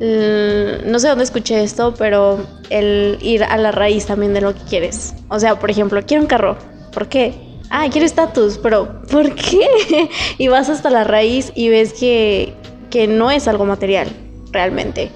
[0.00, 4.62] No sé dónde escuché esto, pero el ir a la raíz también de lo que
[4.62, 5.14] quieres.
[5.28, 6.56] O sea, por ejemplo, quiero un carro.
[6.92, 7.34] ¿Por qué?
[7.70, 10.10] Ah, quiero estatus, pero ¿por qué?
[10.38, 12.54] y vas hasta la raíz y ves que,
[12.90, 14.08] que no es algo material,
[14.52, 15.10] realmente.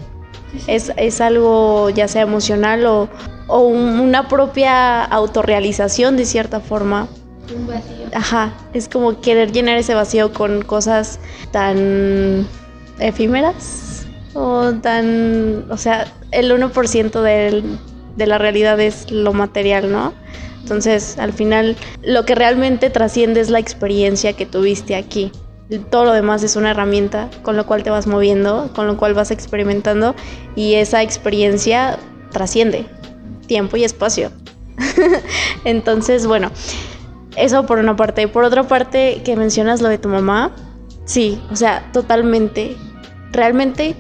[0.67, 3.09] Es, es, algo ya sea emocional o,
[3.49, 7.07] o una propia autorrealización de cierta forma.
[7.55, 8.07] Un vacío.
[8.15, 11.21] Ajá, es como querer llenar ese vacío con cosas
[11.53, 12.47] tan
[12.99, 13.98] efímeras
[14.39, 17.63] o tan, o sea, el 1% de,
[18.17, 20.13] de la realidad es lo material, ¿no?
[20.63, 25.33] Entonces, al final, lo que realmente trasciende es la experiencia que tuviste aquí.
[25.91, 29.15] Todo lo demás es una herramienta con lo cual te vas moviendo, con lo cual
[29.15, 30.15] vas experimentando
[30.57, 31.99] y esa experiencia
[32.33, 32.87] trasciende
[33.47, 34.31] tiempo y espacio.
[35.65, 36.51] Entonces, bueno,
[37.37, 38.29] eso por una parte.
[38.29, 40.53] Por otra parte, que mencionas lo de tu mamá,
[41.05, 42.77] sí, o sea, totalmente.
[43.33, 43.97] Realmente,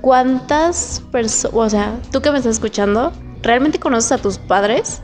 [0.00, 5.02] ¿cuántas personas, o sea, tú que me estás escuchando, ¿realmente conoces a tus padres?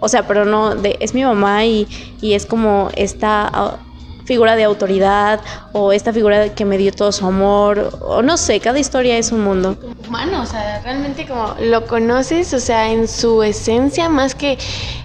[0.00, 1.88] O sea, pero no, de, es mi mamá y,
[2.20, 3.78] y es como esta
[4.24, 5.40] figura de autoridad
[5.72, 9.32] o esta figura que me dio todo su amor o no sé, cada historia es
[9.32, 9.76] un mundo.
[10.06, 14.58] Humano, o sea, realmente como lo conoces, o sea, en su esencia más que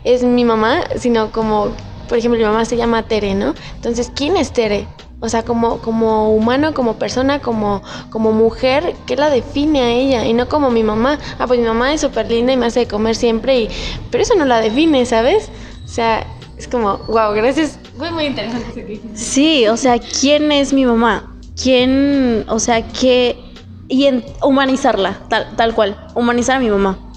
[0.04, 1.74] es mi mamá, sino como
[2.10, 3.54] por ejemplo, mi mamá se llama Tere, ¿no?
[3.76, 4.88] Entonces, ¿quién es Tere?
[5.22, 10.26] O sea, como, como humano, como persona, como, como mujer, ¿qué la define a ella?
[10.26, 11.20] Y no como mi mamá.
[11.38, 13.70] Ah, pues mi mamá es súper linda y me hace de comer siempre, y,
[14.12, 15.50] pero eso no la define, ¿sabes?
[15.84, 16.26] O sea,
[16.58, 17.80] es como, wow, gracias.
[17.98, 21.36] Fue muy interesante Sí, o sea, ¿quién es mi mamá?
[21.62, 23.38] ¿Quién, o sea, qué...
[23.90, 24.08] Y
[24.44, 27.09] humanizarla, tal, tal cual, humanizar a mi mamá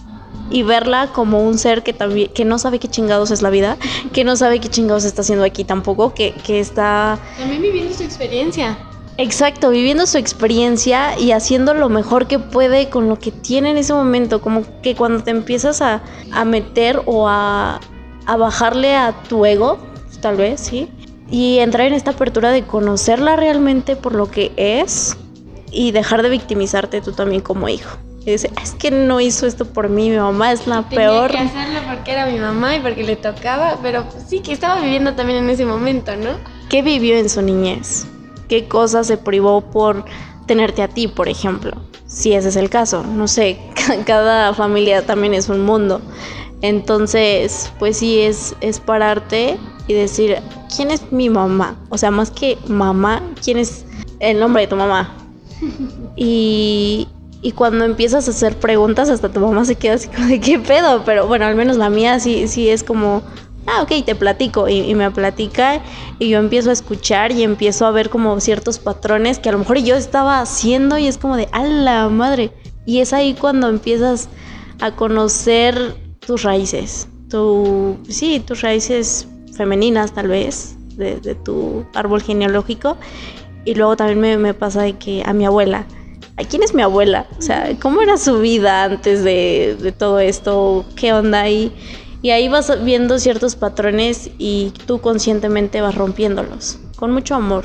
[0.51, 3.77] y verla como un ser que también que no sabe qué chingados es la vida,
[4.13, 8.03] que no sabe qué chingados está haciendo aquí tampoco, que, que está también viviendo su
[8.03, 8.79] experiencia.
[9.19, 13.77] Exacto, viviendo su experiencia y haciendo lo mejor que puede con lo que tiene en
[13.77, 17.79] ese momento, como que cuando te empiezas a, a meter o a,
[18.27, 19.79] a bajarle a tu ego,
[20.21, 20.89] tal vez, ¿sí?
[21.31, 25.17] Y entrar en esta apertura de conocerla realmente por lo que es
[25.71, 27.99] y dejar de victimizarte tú también como hijo.
[28.25, 31.33] Y dice, es que no hizo esto por mí, mi mamá es la peor.
[31.33, 34.81] Tenía que hacerlo porque era mi mamá y porque le tocaba, pero sí que estaba
[34.81, 36.31] viviendo también en ese momento, ¿no?
[36.69, 38.07] ¿Qué vivió en su niñez?
[38.49, 40.05] ¿Qué cosas se privó por
[40.47, 41.73] tenerte a ti, por ejemplo?
[42.07, 43.59] Si ese es el caso, no sé,
[44.07, 46.01] cada familia también es un mundo.
[46.61, 49.59] Entonces, pues sí, es, es pararte
[49.89, 50.39] y decir,
[50.75, 51.77] ¿quién es mi mamá?
[51.89, 53.85] O sea, más que mamá, ¿quién es
[54.21, 55.17] el nombre de tu mamá?
[56.15, 57.09] Y,
[57.45, 60.61] y cuando empiezas a hacer preguntas, hasta tu mamá se queda así como de qué
[60.61, 61.03] pedo.
[61.05, 63.23] Pero bueno, al menos la mía sí, sí es como,
[63.67, 64.69] ah, ok, te platico.
[64.69, 65.83] Y, me platica
[66.21, 69.59] y yo empiezo a escuchar y empiezo a ver como ciertos patrones que a lo
[69.59, 72.53] mejor yo estaba haciendo y es como de, a la madre.
[72.87, 74.29] Y es ahí cuando empiezas
[74.81, 77.09] a conocer tus raíces.
[77.29, 79.27] Tu, sí, tus raíces
[79.57, 82.97] femeninas tal vez, de, tu árbol genealógico.
[83.65, 85.87] Y luego también me, me pasa de que a mi abuela
[86.49, 87.27] ¿quién es mi abuela?
[87.39, 90.85] O sea, ¿cómo era su vida antes de, todo esto?
[90.97, 91.73] ¿Qué onda ahí?
[92.23, 97.65] Y ahí vas viendo ciertos patrones y tú conscientemente vas rompiéndolos, con mucho amor.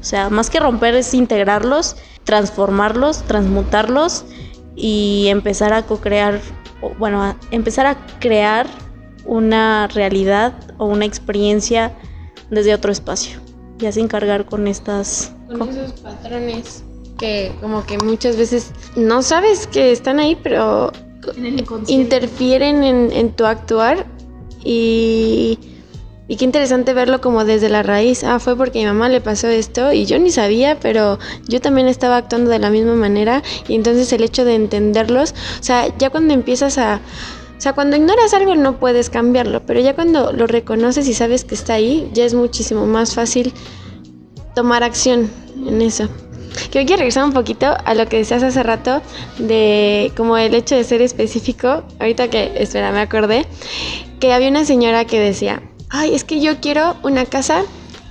[0.00, 4.24] O sea, más que romper es integrarlos, transformarlos, transmutarlos
[4.74, 6.40] y empezar a co-crear,
[6.98, 8.66] bueno, a empezar a crear
[9.26, 11.92] una realidad o una experiencia
[12.48, 13.40] desde otro espacio.
[13.78, 15.34] Y así encargar con estas...
[15.46, 16.84] Con esos patrones
[17.18, 20.92] que como que muchas veces no sabes que están ahí, pero
[21.88, 24.06] interfieren en, tu actuar
[24.64, 25.58] y
[26.30, 28.22] y qué interesante verlo como desde la raíz.
[28.22, 31.60] Ah, fue porque a mi mamá le pasó esto y yo ni sabía, pero yo
[31.60, 35.86] también estaba actuando de la misma manera y entonces el hecho de entenderlos, o sea,
[35.96, 37.00] ya cuando empiezas a...
[37.56, 41.44] O sea, cuando ignoras algo no puedes cambiarlo, pero ya cuando lo reconoces y sabes
[41.44, 43.52] que está ahí, ya es muchísimo más fácil
[44.54, 45.28] tomar acción
[45.66, 46.08] en eso.
[46.70, 49.02] Que quiero regresar un poquito a lo que decías hace rato
[49.38, 51.84] de como el hecho de ser específico.
[51.98, 53.46] Ahorita que, espera, me acordé
[54.20, 57.62] que había una señora que decía, ay, es que yo quiero una casa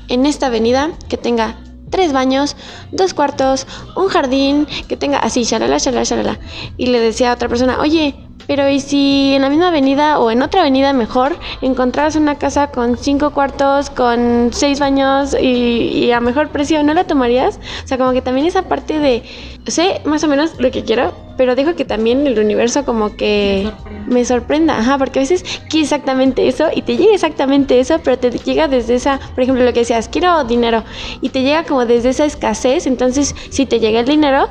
[0.08, 2.56] en esta avenida que tenga tres baños,
[2.92, 6.40] dos cuartos, un jardín, que tenga así, shalala, shalala, shalala.
[6.78, 8.16] Y le decía a otra persona, oye,
[8.48, 12.68] pero ¿y si en la misma avenida o en otra avenida mejor encontraras una casa
[12.68, 17.60] con cinco cuartos, con seis baños y, a mejor precio, ¿no la tomarías?
[17.84, 19.24] O sea, como que también esa parte de,
[19.68, 23.70] sé más o menos lo que quiero, pero dejo que también el universo como que
[24.08, 28.18] me sorprenda, ajá, porque a veces quiere exactamente eso y te llega exactamente eso, pero
[28.18, 30.84] te llega desde esa, por ejemplo, lo que decías, quiero dinero
[31.22, 34.48] y te llega como desde esa escasez, entonces si te llega el dinero,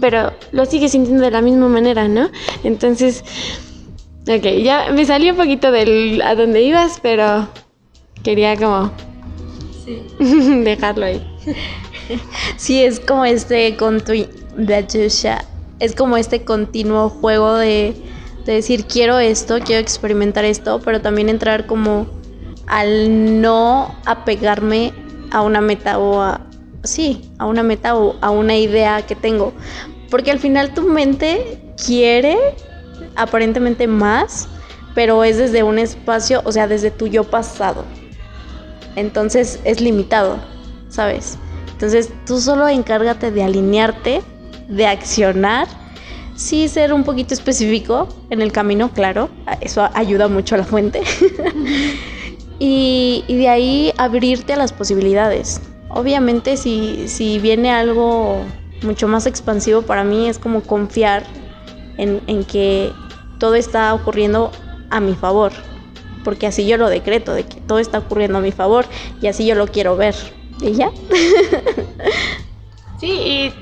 [0.00, 2.30] pero lo sigues sintiendo de la misma manera, ¿no?
[2.62, 3.24] Entonces,
[4.28, 7.48] ok, ya me salió un poquito del a dónde ibas, pero
[8.22, 8.92] quería como
[10.64, 11.26] dejarlo ahí.
[12.58, 14.02] Sí, es como este con
[15.80, 17.94] es como este continuo juego de,
[18.44, 22.06] de decir quiero esto, quiero experimentar esto, pero también entrar como
[22.66, 24.92] al no apegarme
[25.30, 26.42] a una meta o a
[26.84, 29.52] sí, a una meta o a una idea que tengo,
[30.10, 32.36] porque al final tu mente quiere
[33.16, 34.48] aparentemente más,
[34.94, 37.84] pero es desde un espacio, o sea, desde tu yo pasado.
[38.96, 40.38] Entonces es limitado,
[40.88, 41.38] ¿sabes?
[41.72, 44.22] Entonces tú solo encárgate de alinearte,
[44.68, 45.66] de accionar,
[46.36, 51.02] sí ser un poquito específico en el camino, claro, eso ayuda mucho a la fuente.
[52.58, 55.60] y, y, de ahí abrirte a las posibilidades.
[55.96, 58.44] Obviamente si, si viene algo
[58.82, 61.24] mucho más expansivo para mí es como confiar
[61.96, 62.92] en, que
[63.38, 64.50] todo está ocurriendo
[64.90, 65.52] a mi favor,
[66.24, 68.86] porque así yo lo decreto, de que todo está ocurriendo a mi favor
[69.20, 70.16] y así yo lo quiero ver.
[70.60, 70.90] ¿Y ya?
[72.98, 73.54] sí, y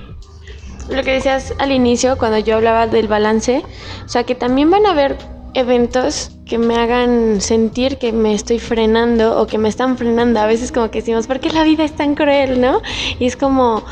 [0.88, 3.62] lo que decías al inicio, cuando yo hablaba del balance,
[4.06, 5.18] o sea, que también van a haber
[5.54, 10.40] eventos que me hagan sentir que me estoy frenando o que me están frenando.
[10.40, 12.82] A veces como que decimos, ¿por qué la vida es tan cruel, no?
[13.18, 13.84] Y es como,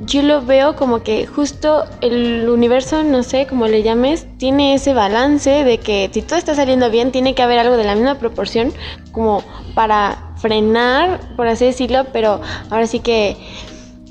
[0.00, 4.94] yo lo veo como que justo el universo, no sé cómo le llames, tiene ese
[4.94, 8.18] balance de que si todo está saliendo bien, tiene que haber algo de la misma
[8.18, 8.72] proporción
[9.12, 9.42] como
[9.74, 13.36] para frenar, por así decirlo, pero ahora sí que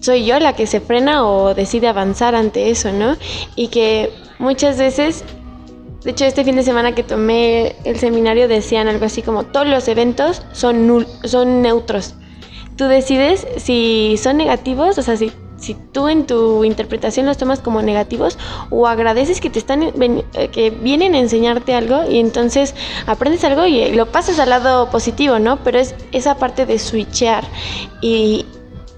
[0.01, 3.15] soy yo la que se frena o decide avanzar ante eso, ¿no?
[3.55, 5.23] Y que muchas veces
[6.03, 9.67] de hecho, este fin de semana que tomé el seminario decían algo así como todos
[9.67, 12.15] los eventos son, son neutros.
[12.75, 17.61] Tú decides si son negativos, o sea, si, si tú en tu interpretación los tomas
[17.61, 18.37] como negativos
[18.69, 23.65] o agradeces que te están eh, que vienen a enseñarte algo y entonces aprendes algo
[23.65, 25.63] y lo pasas al lado positivo, ¿no?
[25.63, 27.45] Pero es esa parte de switchear
[28.01, 28.45] y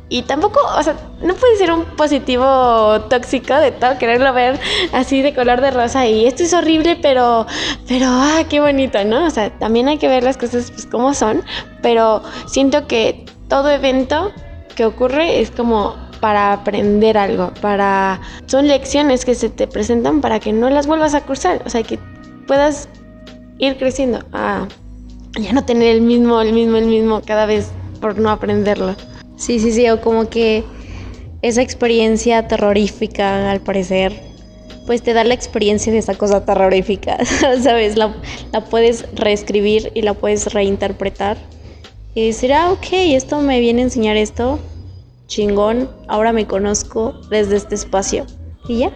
[0.08, 4.60] y tampoco, o sea, no puede ser un positivo tóxico de todo quererlo ver
[4.94, 7.48] así de color de rosa y esto es horrible, pero,
[7.88, 9.26] pero, ah, qué bonito, ¿no?
[9.26, 11.44] O sea, también hay que ver las cosas pues como son,
[11.82, 14.32] pero siento que todo evento
[14.76, 18.20] que ocurre es como para aprender algo, para...
[18.46, 21.84] Son lecciones que se te presentan para que no las vuelvas a cursar, o sea,
[21.84, 22.00] que
[22.48, 22.90] puedas
[23.58, 24.68] ir creciendo a
[25.40, 28.96] ya no tener el mismo, el mismo, el mismo cada vez por no aprenderlo.
[29.38, 30.64] Sí, sí, sí, o como que
[31.42, 34.20] esa experiencia terrorífica, al parecer,
[34.86, 37.18] pues te da la experiencia de esa cosa terrorífica,
[37.62, 37.98] ¿sabes?
[37.98, 38.16] La,
[38.70, 41.38] puedes reescribir y la puedes reinterpretar
[42.14, 44.60] y decir, ah, ok, esto me viene a enseñar esto,
[45.28, 48.26] chingón, ahora me conozco desde este espacio.
[48.68, 48.92] ¿Y ya?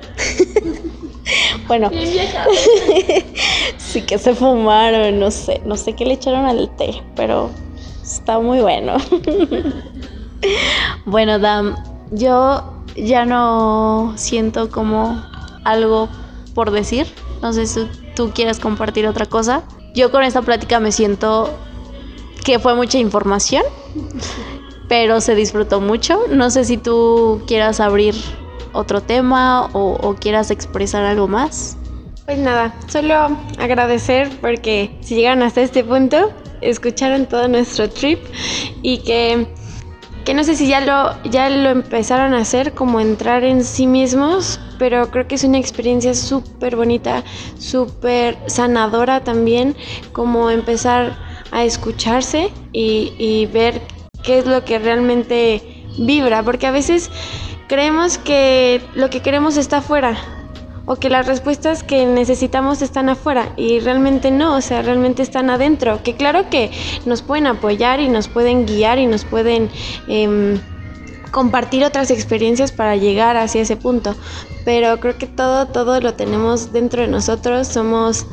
[1.67, 1.91] bueno,
[3.77, 7.51] sí que se fumaron, no sé, no sé qué le echaron al té, pero
[8.01, 8.97] está muy bueno.
[11.05, 11.75] Bueno, Dam,
[12.11, 12.63] yo
[12.95, 15.23] ya no siento como
[15.63, 16.09] algo
[16.53, 17.07] por decir.
[17.41, 19.63] No sé si tú quieres compartir otra cosa.
[19.95, 21.49] Yo con esta plática me siento
[22.43, 23.63] que fue mucha información,
[24.87, 26.21] pero se disfrutó mucho.
[26.29, 28.15] No sé si tú quieras abrir
[28.73, 31.77] otro tema o, quieras expresar algo más.
[32.25, 38.19] Pues nada, solo agradecer porque si llegan hasta este punto, escucharon todo nuestro trip
[38.83, 39.47] y que
[40.29, 43.87] que no sé si ya lo, ya lo empezaron a hacer, como entrar en sí
[43.87, 47.23] mismos, pero creo que es una experiencia súper bonita,
[47.57, 49.75] súper sanadora también,
[50.11, 51.17] como empezar
[51.49, 53.81] a escucharse y, y ver
[54.21, 57.09] qué es lo que realmente vibra, porque a veces
[57.67, 60.38] creemos que lo que queremos está afuera
[60.89, 65.51] o que las respuestas que necesitamos están afuera y realmente no, o sea, realmente están
[65.51, 66.71] adentro, que claro que
[67.05, 69.69] nos pueden apoyar y nos pueden guiar y nos pueden...
[70.07, 70.59] Eh,
[71.31, 74.15] compartir otras experiencias para llegar hacia ese punto.
[74.65, 78.25] Pero creo que todo, todo lo tenemos dentro de nosotros, somos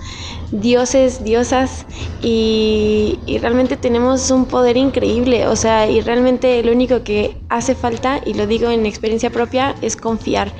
[0.51, 1.85] dioses, diosas
[2.23, 5.47] y, y, realmente tenemos un poder increíble.
[5.47, 9.75] O sea, y realmente lo único que hace falta, y lo digo en experiencia propia,
[9.83, 10.51] es confiar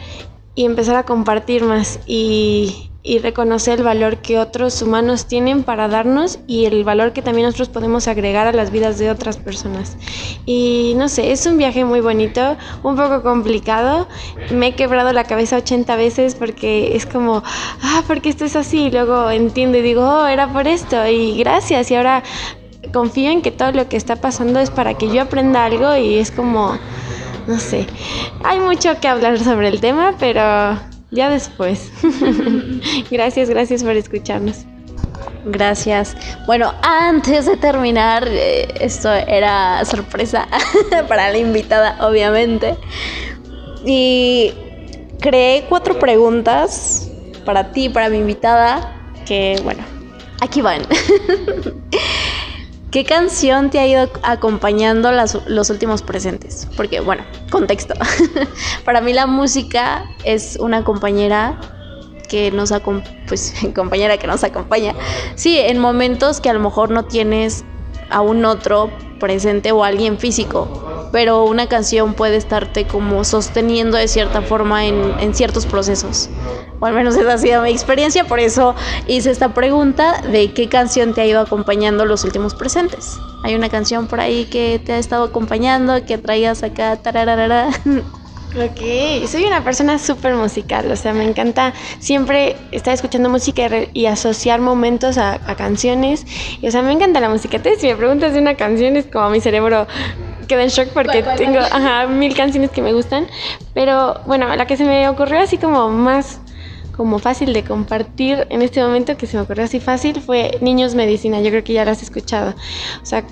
[0.57, 2.01] y empezar a compartir más.
[2.07, 7.23] Y, y reconocer el valor que otros humanos tienen para darnos y el valor que
[7.23, 9.97] también nosotros podemos agregar a las vidas de otras personas.
[10.45, 14.09] Y no sé, es un viaje muy bonito, un poco complicado.
[14.51, 17.45] Me he quebrado la cabeza 80 veces porque es como,
[17.81, 18.87] ah, ¿por qué esto es así?
[18.87, 21.93] Y luego entiendo y digo, oh, era por esto y gracias.
[21.93, 22.25] Y ahora
[22.93, 26.17] confío en que todo lo que está pasando es para que yo aprenda algo y
[26.17, 26.77] es como,
[27.47, 27.87] no sé,
[28.45, 30.79] hay mucho que hablar sobre el tema, pero
[31.11, 31.91] ya después.
[33.11, 34.65] gracias, gracias por escucharnos.
[35.47, 36.17] Gracias.
[36.47, 40.49] Bueno, antes de terminar, eh, esto era sorpresa
[41.09, 42.77] para la invitada, obviamente.
[43.85, 44.53] Y
[45.21, 47.09] creé cuatro preguntas
[47.45, 49.85] para ti, para mi invitada, que bueno,
[50.41, 50.83] aquí van.
[52.91, 56.69] ¿Qué canción te ha ido acompañando los últimos presentes?
[56.77, 57.95] Porque, bueno, contexto.
[58.85, 61.59] Para mí la música es una compañera
[62.29, 62.73] que nos
[63.27, 64.95] pues compañera que nos acompaña.
[65.35, 67.65] Sí, en momentos que a lo mejor no tienes
[68.09, 74.07] a un otro presente o alguien físico, pero una canción puede estarte como sosteniendo de
[74.07, 76.29] cierta forma en ciertos procesos
[76.81, 78.75] o al menos esa ha sido mi experiencia, por eso
[79.07, 83.19] hice esta pregunta de qué canción te ha ido acompañando los últimos presentes.
[83.43, 87.69] ¿Hay una canción por ahí que te ha estado acompañando, que traigas acá, tararara?
[88.57, 94.07] Ok, soy una persona súper musical, o sea, me encanta siempre estar escuchando música y,
[94.07, 96.25] asociar momentos a, canciones.
[96.63, 97.59] Y, o sea, me encanta la música.
[97.59, 99.87] Entonces, si me preguntas de una canción, es como mi cerebro
[100.49, 101.61] queda en shock porque tengo
[102.09, 103.27] mil canciones que me gustan.
[103.75, 106.41] Pero bueno, la que se me ocurrió así como más
[106.97, 110.95] como fácil de compartir en este momento que se me ocurrió así fácil fue Niños
[110.95, 111.41] Medicina.
[111.41, 112.55] Yo creo que ya lo has escuchado.
[113.03, 113.25] O sea,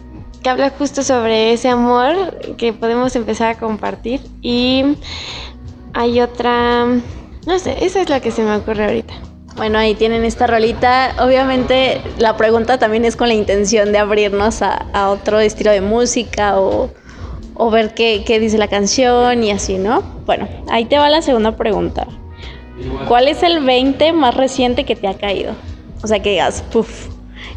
[0.43, 2.15] que habla justo sobre ese amor
[2.57, 4.21] que podemos empezar a compartir.
[4.43, 4.97] Y
[5.95, 9.15] hay otra, no sé, esa es la que se me ocurre ahorita.
[9.57, 11.15] Bueno, ahí tienen esta rolita.
[11.21, 15.81] Obviamente la pregunta también es con la intención de abrirnos a, a otro estilo de
[15.81, 16.91] música o,
[17.55, 20.03] o ver qué, qué dice la canción y así, ¿no?
[20.27, 22.07] Bueno, ahí te va la segunda pregunta.
[23.09, 25.55] ¿Cuál es el 20 más reciente que te ha caído?
[26.03, 27.09] O sea, que digas, puff.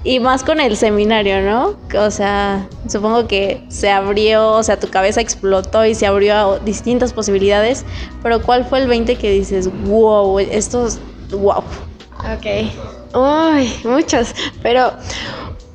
[0.04, 1.76] Y más con el seminario, ¿no?
[2.00, 6.60] O sea, supongo que se abrió, o sea, tu cabeza explotó y se abrió a
[6.60, 7.86] distintas posibilidades.
[8.22, 11.00] Pero ¿cuál fue el 20 que dices, wow, esto es
[11.32, 11.64] wow?
[12.20, 13.16] Ok.
[13.16, 14.34] Uy, muchos.
[14.62, 14.94] Pero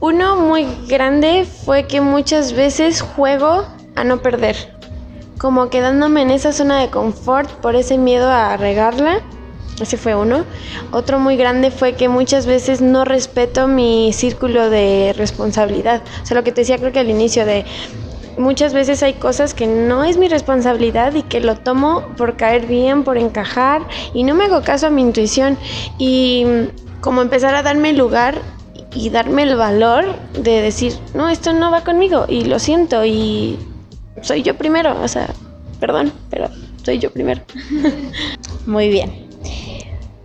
[0.00, 4.81] uno muy grande fue que muchas veces juego a no perder
[5.42, 9.20] como quedándome en esa zona de confort por ese miedo a regarla.
[9.80, 10.44] Ese fue uno.
[10.92, 16.00] Otro muy grande fue que muchas veces no respeto mi círculo de responsabilidad.
[16.22, 17.64] O sea, lo que te decía creo que al inicio de
[18.38, 22.66] muchas veces hay cosas que no es mi responsabilidad y que lo tomo por caer
[22.66, 23.82] bien, por encajar
[24.14, 25.58] y no me hago caso a mi intuición
[25.98, 26.46] y
[27.00, 28.36] como empezar a darme lugar
[28.94, 30.04] y darme el valor
[30.38, 33.58] de decir, no, esto no va conmigo y lo siento y
[34.20, 35.28] soy yo primero, o sea,
[35.80, 36.48] perdón, pero
[36.84, 37.42] soy yo primero.
[38.66, 39.28] Muy bien.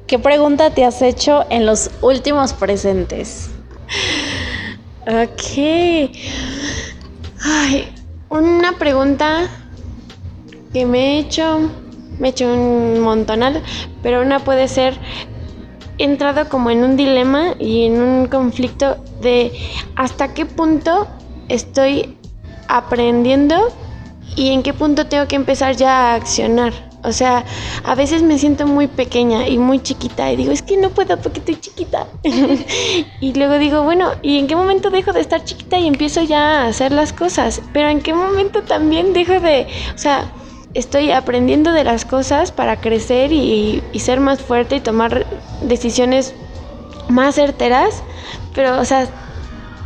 [0.08, 3.50] ¿Qué pregunta te has hecho en los últimos presentes?
[5.02, 6.12] Ok.
[7.43, 7.93] Ay,
[8.30, 9.47] una pregunta
[10.73, 11.71] que me he hecho,
[12.19, 13.62] me he hecho un montonal,
[14.04, 14.97] pero una puede ser,
[15.97, 19.52] he entrado como en un dilema y en un conflicto de
[19.95, 21.08] hasta qué punto
[21.50, 22.17] estoy
[22.67, 23.56] aprendiendo
[24.36, 26.73] y en qué punto tengo que empezar ya a accionar.
[27.03, 27.45] O sea,
[27.84, 31.17] a veces me siento muy pequeña y muy chiquita y digo, es que no puedo
[31.17, 32.08] porque estoy chiquita.
[33.21, 36.63] y luego digo, bueno, ¿y en qué momento dejo de estar chiquita y empiezo ya
[36.63, 37.62] a hacer las cosas?
[37.71, 40.25] Pero en qué momento también dejo de, o sea,
[40.73, 45.25] estoy aprendiendo de las cosas para crecer y, y ser más fuerte y tomar
[45.62, 46.33] decisiones
[47.08, 48.04] más certeras,
[48.54, 49.08] pero, o sea,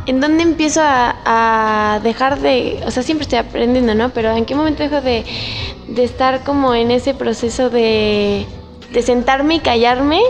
[0.06, 4.10] ¿en dónde empiezo a, dejar de, o sea, siempre estoy aprendiendo, ¿no?
[4.10, 5.24] Pero ¿en qué momento dejo de,
[5.96, 8.46] estar como en ese proceso de,
[8.92, 10.20] de sentarme y callarme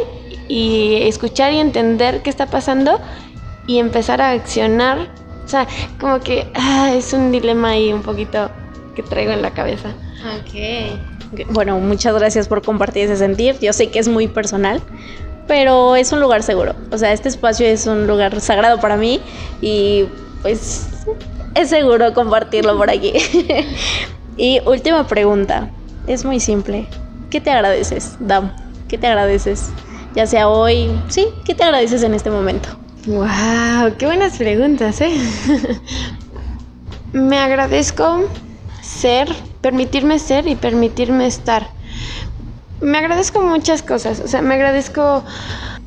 [0.48, 3.00] y escuchar y entender qué está pasando
[3.66, 5.08] y empezar a accionar
[5.52, 5.68] sea,
[6.00, 8.50] como que ah, es un dilema ahí un poquito
[8.96, 9.90] que traigo en la cabeza.
[10.38, 11.48] Ok.
[11.50, 13.58] Bueno, muchas gracias por compartir ese sentir.
[13.60, 14.82] Yo sé que es muy personal,
[15.46, 16.74] pero es un lugar seguro.
[16.90, 19.20] O sea, este espacio es un lugar sagrado para mí
[19.60, 20.04] y
[20.42, 20.86] pues
[21.54, 23.12] es seguro compartirlo por aquí.
[24.36, 25.70] y última pregunta,
[26.06, 26.86] es muy simple.
[27.30, 28.52] ¿Qué te agradeces, Dam?
[28.88, 29.70] ¿Qué te agradeces?
[30.14, 32.68] Ya sea hoy, sí, ¿qué te agradeces en este momento?
[33.06, 35.12] Wow, qué buenas preguntas, ¿eh?
[37.12, 38.28] Me agradezco
[38.82, 39.28] ser,
[39.60, 41.68] permitirme ser y permitirme estar.
[42.82, 45.22] Me agradezco muchas cosas, o sea, me agradezco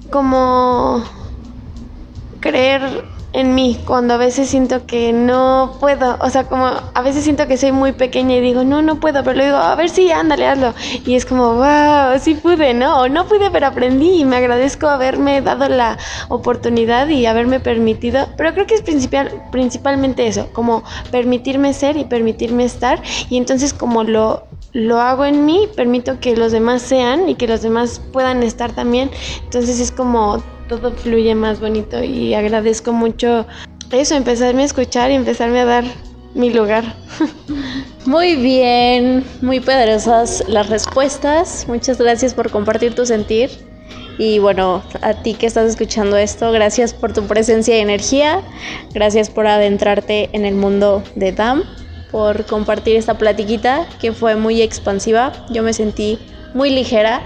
[0.10, 1.04] como
[2.39, 7.26] creer en mí cuando a veces siento que no puedo, o sea, como a veces
[7.26, 9.89] siento que soy muy pequeña y digo, no, no puedo, pero le digo, a ver
[9.89, 10.74] si, ándale, hazlo.
[11.06, 13.02] Y es como, wow, sí pude, ¿no?
[13.02, 15.98] O no pude, pero aprendí y me agradezco haberme dado la
[16.30, 22.06] oportunidad y haberme permitido, pero creo que es principal, principalmente eso, como permitirme ser y
[22.06, 27.30] permitirme estar y entonces como lo lo hago en mí, permito que los demás sean
[27.30, 29.10] y que los demás puedan estar también.
[29.46, 33.48] Entonces es como todo fluye más bonito y agradezco mucho
[33.92, 35.86] eso, empezarme a escuchar y empezarme a dar
[36.34, 36.84] mi lugar.
[38.06, 41.66] Muy bien, muy poderosas las respuestas.
[41.68, 43.50] Muchas gracias por compartir tu sentir.
[44.20, 48.42] Y bueno, a ti que estás escuchando esto, gracias por tu presencia y energía.
[48.94, 51.64] Gracias por adentrarte en el mundo de DAM
[52.16, 55.34] por compartir esta platiquita que fue muy expansiva.
[55.49, 56.18] Yo me sentí
[56.53, 57.22] muy ligera.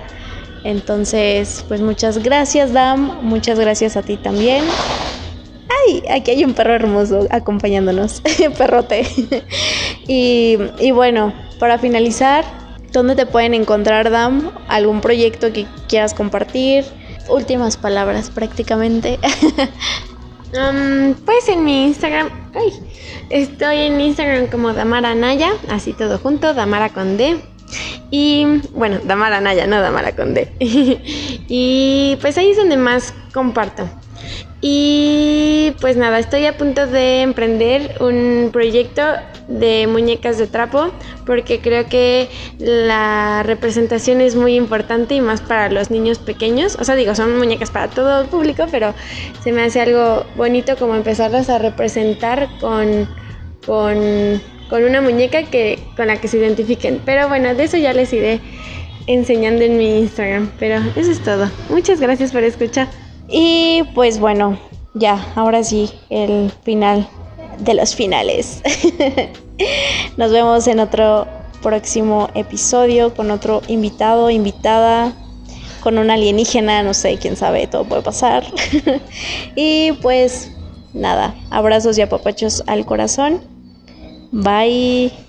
[0.63, 3.19] Entonces, pues muchas gracias, Dam.
[3.21, 4.63] Muchas gracias a ti también.
[5.85, 6.01] ¡Ay!
[6.09, 8.23] Aquí hay un perro hermoso acompañándonos.
[8.57, 9.05] Perrote.
[10.07, 12.43] y, y bueno, para finalizar,
[12.91, 14.49] ¿dónde te pueden encontrar, Dam?
[14.69, 16.83] ¿Algún proyecto que quieras compartir?
[17.29, 19.19] Últimas palabras prácticamente.
[21.25, 22.38] pues en mi Instagram,
[23.29, 27.39] estoy en Instagram como Damara Naya, así todo junto, Damara con D.
[28.11, 30.51] Y bueno, Damara Naya, no Damara con D.
[30.59, 33.89] y pues ahí es donde más comparto.
[34.61, 39.01] Y pues nada, estoy a punto de emprender un proyecto
[39.49, 40.91] de muñecas de trapo
[41.25, 42.29] porque creo que
[42.59, 46.77] la representación es muy importante y más para los niños pequeños.
[46.79, 48.93] O sea, digo, son muñecas para todo el público, pero
[49.43, 53.09] se me hace algo bonito como empezarlas a representar con,
[53.65, 57.01] con, con una muñeca que, con la que se identifiquen.
[57.03, 58.39] Pero bueno, de eso ya les iré
[59.07, 60.51] enseñando en mi Instagram.
[60.59, 61.49] Pero eso es todo.
[61.69, 62.87] Muchas gracias por escuchar.
[63.27, 64.59] Y pues bueno,
[64.93, 67.07] ya, ahora sí, el final
[67.59, 68.61] de los finales.
[70.17, 71.27] Nos vemos en otro
[71.61, 75.13] próximo episodio con otro invitado, invitada,
[75.81, 78.45] con una alienígena, no sé, quién sabe, todo puede pasar.
[79.55, 80.51] y pues
[80.93, 83.41] nada, abrazos y apapachos al corazón.
[84.31, 85.28] Bye.